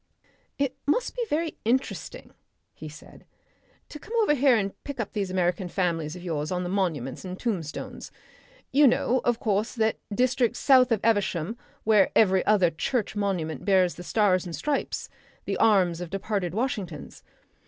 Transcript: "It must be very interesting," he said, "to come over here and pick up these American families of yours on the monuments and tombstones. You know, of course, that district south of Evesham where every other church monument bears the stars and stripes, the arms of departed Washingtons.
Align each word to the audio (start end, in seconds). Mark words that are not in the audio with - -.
"It 0.57 0.75
must 0.87 1.15
be 1.15 1.23
very 1.29 1.59
interesting," 1.63 2.33
he 2.73 2.89
said, 2.89 3.23
"to 3.89 3.99
come 3.99 4.15
over 4.23 4.33
here 4.33 4.57
and 4.57 4.73
pick 4.83 4.99
up 4.99 5.13
these 5.13 5.29
American 5.29 5.67
families 5.69 6.15
of 6.15 6.23
yours 6.23 6.51
on 6.51 6.63
the 6.63 6.69
monuments 6.69 7.23
and 7.23 7.39
tombstones. 7.39 8.11
You 8.71 8.87
know, 8.87 9.21
of 9.23 9.39
course, 9.39 9.75
that 9.75 9.99
district 10.11 10.55
south 10.55 10.91
of 10.91 11.01
Evesham 11.03 11.55
where 11.83 12.09
every 12.15 12.43
other 12.47 12.71
church 12.71 13.15
monument 13.15 13.63
bears 13.63 13.93
the 13.93 14.01
stars 14.01 14.43
and 14.43 14.55
stripes, 14.55 15.07
the 15.45 15.57
arms 15.57 16.01
of 16.01 16.09
departed 16.09 16.55
Washingtons. 16.55 17.21